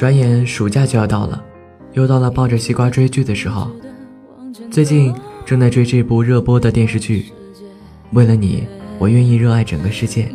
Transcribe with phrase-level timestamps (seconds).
[0.00, 1.44] 转眼暑假就要到了，
[1.92, 3.70] 又到了抱着西瓜追剧的时候。
[4.70, 5.14] 最近
[5.44, 7.24] 正在追这部热播的电视剧，
[8.12, 8.66] 《为了你，
[8.98, 10.32] 我愿意热爱整个世界》。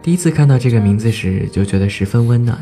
[0.00, 2.56] 第一次看到这个名字时，就觉得十分温暖。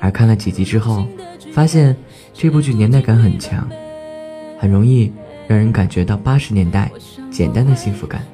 [0.00, 1.06] 而看了几集之后，
[1.52, 1.96] 发现
[2.34, 3.64] 这部剧年代感很强，
[4.58, 5.12] 很容易
[5.46, 6.90] 让人感觉到八十年代
[7.30, 8.26] 简单的幸福感。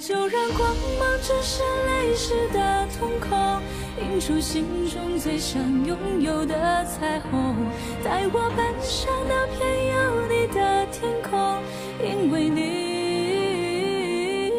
[0.00, 3.60] 就让光芒折射泪湿的瞳孔，
[4.02, 7.54] 映出心中最想拥有的彩虹。
[8.02, 11.60] 带我奔向那片有你的天空，
[12.02, 14.50] 因为你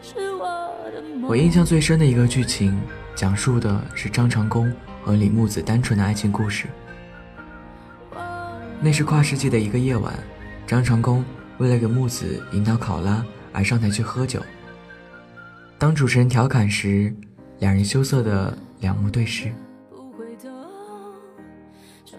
[0.00, 1.28] 是我的梦。
[1.28, 2.80] 我印象最深的一个剧情，
[3.14, 4.72] 讲述的是张长弓
[5.04, 6.66] 和李木子单纯的爱情故事。
[8.80, 10.14] 那是跨世纪的一个夜晚，
[10.66, 11.22] 张长弓
[11.58, 14.42] 为了给木子引导考拉而上台去喝酒。
[15.78, 17.14] 当主持人调侃时，
[17.60, 19.52] 两人羞涩的两目对视。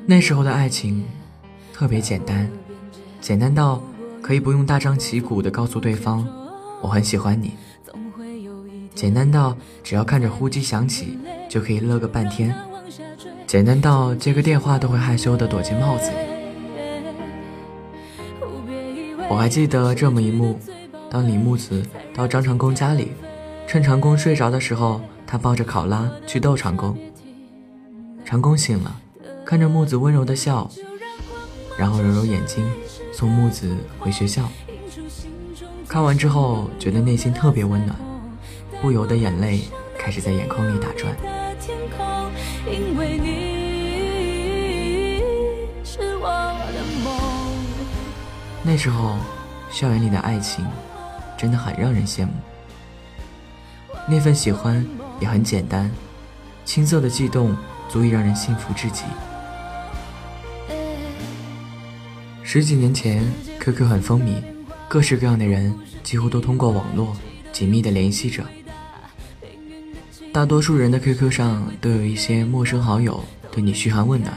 [0.05, 1.03] 那时候的爱情
[1.73, 2.49] 特别简单，
[3.19, 3.83] 简单到
[4.21, 6.25] 可以不用大张旗鼓的告诉对方
[6.81, 7.51] 我很喜欢你，
[8.95, 11.17] 简单到只要看着呼机响起
[11.49, 12.55] 就可以乐个半天，
[13.45, 16.17] 简单到接个电话都会害羞的躲进帽子里。
[19.29, 20.57] 我还记得这么一幕：
[21.09, 23.11] 当李木子到张长弓家里。
[23.70, 26.98] 趁长工睡着的时候，他抱着考拉去逗长工。
[28.25, 29.00] 长工醒了，
[29.45, 30.67] 看着木子温柔的笑，
[31.78, 32.67] 然后揉揉眼睛，
[33.14, 34.50] 送木子回学校。
[35.88, 37.95] 看完之后，觉得内心特别温暖，
[38.81, 39.62] 不由得眼泪
[40.00, 41.16] 开始在眼眶里打转。
[48.63, 49.18] 那时候，
[49.69, 50.66] 校园里的爱情
[51.38, 52.31] 真的很让人羡慕。
[54.09, 54.84] 那份喜欢
[55.20, 55.90] 也很简单，
[56.66, 57.56] 青涩的悸动
[57.88, 59.03] 足以让人幸福至极。
[62.42, 63.24] 十几年前
[63.59, 64.42] ，QQ 很风靡，
[64.88, 67.16] 各式各样的人几乎都通过网络
[67.52, 68.44] 紧密的联系着。
[70.34, 74.34] 大多数人的 QQ 上都有一些陌生好友对你嘘寒问暖。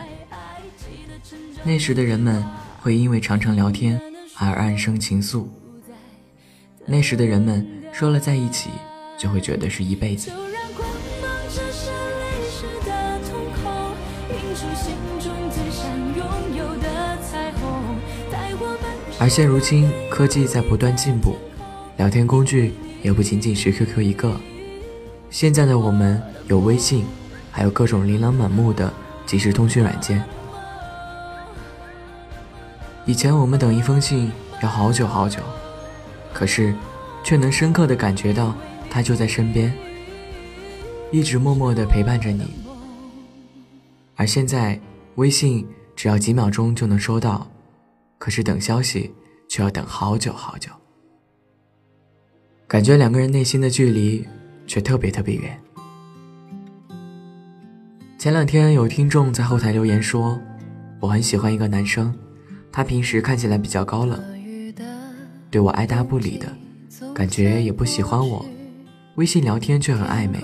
[1.65, 2.44] 那时的人们
[2.78, 3.99] 会因为常常聊天
[4.37, 5.47] 而暗生情愫。
[6.84, 8.69] 那时的人们说了在一起。
[9.22, 10.33] 就会觉得是一辈子。
[19.21, 21.37] 而现如今，科技在不断进步，
[21.99, 24.34] 聊天工具也不仅仅是 QQ 一个。
[25.31, 27.04] 现在的我们有微信，
[27.53, 28.93] 还有各种琳琅满目的
[29.25, 30.21] 即时通讯软件。
[33.06, 34.33] 以前我们等一封信
[34.65, 35.39] 要好久好久，
[36.33, 36.75] 可是
[37.22, 38.53] 却能深刻的感觉到。
[38.92, 39.72] 他就在身边，
[41.10, 42.44] 一直默默地陪伴着你。
[44.16, 44.78] 而现在，
[45.14, 45.66] 微信
[45.97, 47.50] 只要几秒钟就能收到，
[48.19, 49.10] 可是等消息
[49.48, 50.70] 却要等好久好久。
[52.69, 54.28] 感觉两个人内心的距离
[54.66, 55.59] 却特别特别远。
[58.19, 60.38] 前两天有听众在后台留言说
[61.00, 62.14] ：“我很喜欢一个男生，
[62.70, 64.22] 他平时看起来比较高冷，
[65.50, 66.54] 对我爱答不理的，
[67.14, 68.44] 感觉也不喜欢我。”
[69.16, 70.40] 微信聊天却很暧昧，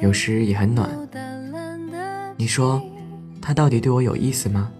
[0.00, 0.88] 有时也很暖。
[2.38, 2.82] 你说，
[3.42, 4.70] 他到底对我有意思吗？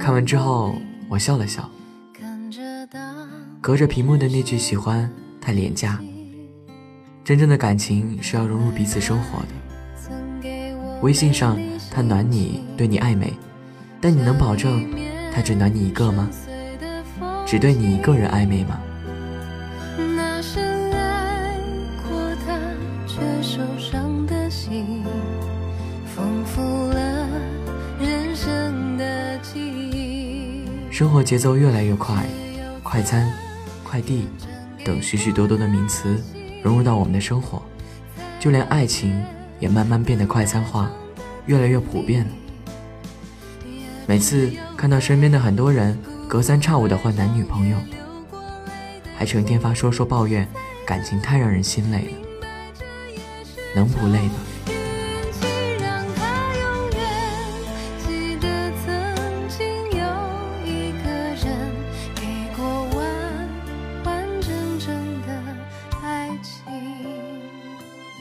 [0.00, 0.74] 看完之后，
[1.10, 1.68] 我笑了笑。
[3.60, 5.10] 隔着屏幕的那句喜欢
[5.42, 6.00] 太廉价，
[7.22, 9.48] 真正的感情是要融入彼此生活的。
[11.02, 11.58] 微信上
[11.90, 13.34] 他暖你，对你暧昧，
[14.00, 14.90] 但你能保证
[15.34, 16.30] 他只暖你一个吗？
[17.44, 18.80] 只对你一个人暧昧吗？
[23.18, 25.02] 却受伤的心，
[26.14, 27.26] 丰富了
[30.88, 32.24] 生活节奏越来越快，
[32.84, 33.28] 快餐、
[33.82, 34.28] 快递
[34.84, 36.22] 等许许多多的名词
[36.62, 37.60] 融入到我们的生活，
[38.38, 39.20] 就连爱情
[39.58, 40.88] 也慢慢变得快餐化，
[41.46, 42.30] 越来越普遍了。
[44.06, 45.98] 每次看到身边的很多人
[46.28, 47.76] 隔三差五的换男女朋友，
[49.16, 50.46] 还成天发说说抱怨，
[50.86, 52.27] 感情太让人心累了，
[53.78, 54.32] 能不累吗？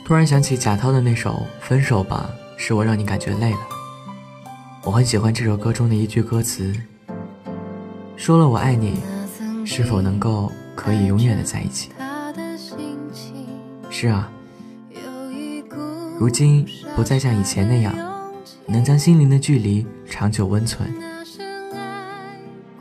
[0.06, 2.30] 突然想起贾涛的那首《分手吧》，
[2.62, 3.60] 是我让你感觉累了。
[4.84, 6.72] 我很喜欢这首歌中的一句歌词
[8.16, 9.02] ：“说了我爱你，
[9.66, 11.90] 是否能够可以永远的在一起？”
[13.90, 14.32] 是啊，
[16.20, 16.66] 如今
[16.96, 17.96] 不再像以前那样，
[18.66, 20.92] 能将心灵的距离长久温存。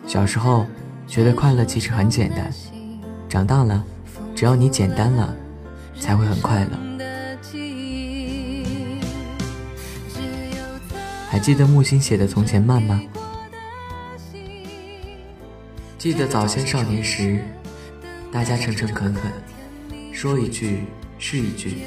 [0.06, 0.66] 小时候
[1.06, 2.50] 觉得快乐其实很简单，
[3.28, 3.84] 长大了，
[4.34, 5.36] 只要你简单了，
[6.00, 6.70] 才会很快乐。
[11.28, 13.02] 还记得木心写的《从前慢》吗？
[15.98, 17.44] 记得早先少年时，
[18.32, 19.30] 大家诚诚恳恳，
[20.12, 20.84] 说一句。
[21.18, 21.86] 是一句。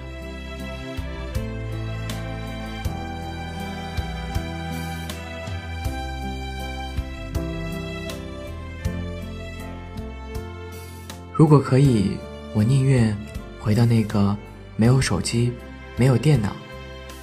[11.41, 12.19] 如果可以，
[12.53, 13.17] 我宁愿
[13.59, 14.37] 回到那个
[14.75, 15.51] 没有手机、
[15.97, 16.55] 没有电脑、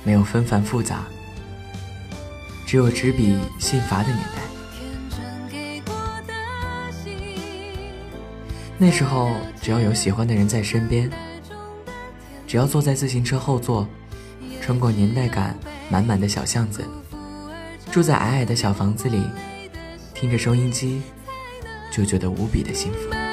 [0.03, 1.05] 没有纷繁复杂、
[2.67, 5.53] 只有纸笔信罚的年代。
[8.77, 11.09] 那时候，只要有喜欢的人在身边。
[12.45, 13.87] 只要坐在自行车后座，
[14.61, 15.57] 穿过年代感
[15.89, 16.85] 满满的小巷子，
[17.93, 19.23] 住在矮矮的小房子里，
[20.13, 21.03] 听着收音机，
[21.93, 23.28] 就觉得无比的幸福。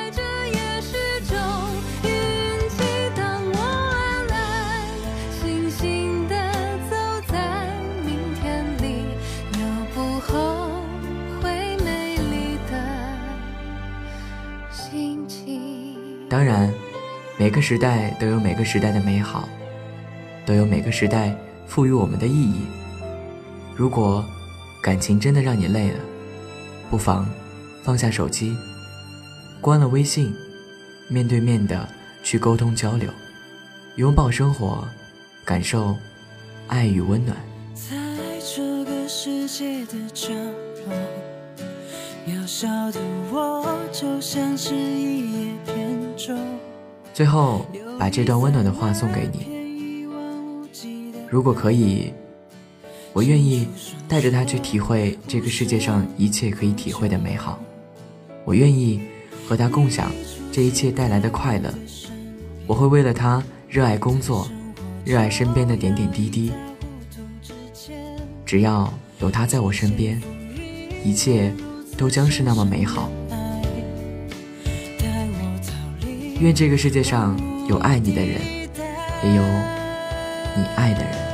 [16.35, 16.69] 当然。
[17.37, 19.47] 每个时代都有每个时代的美好，
[20.45, 21.33] 都有每个时代
[21.65, 22.65] 赋予我们的意义。
[23.73, 24.21] 如果
[24.83, 25.99] 感情真的让你累了，
[26.89, 27.25] 不妨
[27.83, 28.53] 放下手机，
[29.61, 30.33] 关了微信，
[31.09, 31.87] 面对面的
[32.21, 33.09] 去沟通交流，
[33.95, 34.85] 拥抱生活，
[35.45, 35.95] 感受
[36.67, 37.37] 爱与温暖。
[37.73, 37.95] 在
[38.39, 40.33] 这个世界的角
[40.85, 40.95] 落，
[42.27, 42.99] 渺小的
[43.31, 46.05] 我就像是一叶扁。
[47.13, 47.65] 最后，
[48.00, 50.06] 把这段温暖的话送给你。
[51.29, 52.13] 如果可以，
[53.13, 53.67] 我愿意
[54.07, 57.59] 带着他去体会这个世界上一切可以体会的美好。
[58.44, 59.01] 我愿意
[59.47, 60.12] 和他共享
[60.51, 61.73] 这一切带来的快乐。
[62.68, 64.47] 我会为了他热爱工作，
[65.03, 66.51] 热爱身边的点点滴滴。
[68.45, 70.21] 只要有他在我身边，
[71.03, 71.53] 一切
[71.97, 73.09] 都将是那么美好。
[76.39, 77.37] 愿这个世界上
[77.67, 78.41] 有爱你的人，
[79.23, 79.41] 也有
[80.55, 81.25] 你爱的人。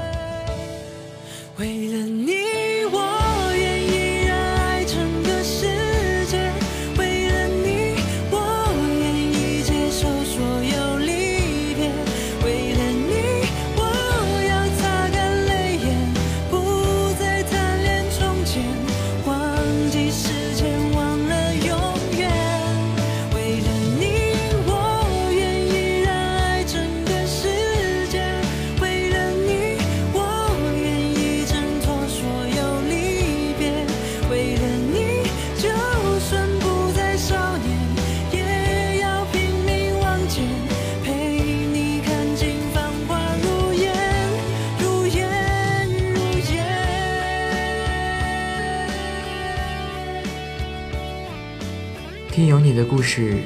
[52.62, 53.40] 听有你的故事，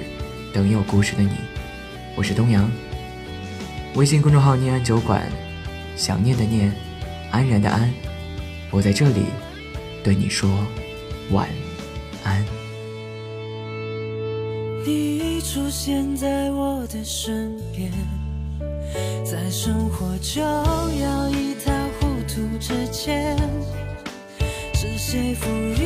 [0.54, 1.30] 等有故事的你。
[2.18, 2.70] 我是东阳。
[3.96, 5.26] 微信公众号“念安酒馆”，
[5.96, 6.70] 想念的念，
[7.32, 7.90] 安然的安。
[8.72, 9.28] 我在这里
[10.04, 10.50] 对你说
[11.32, 11.48] 晚
[12.26, 12.46] 安。
[14.86, 17.90] 你出现在我的身边，
[19.24, 23.38] 在生活就要一塌糊涂之前，
[24.74, 25.85] 是谁赋予？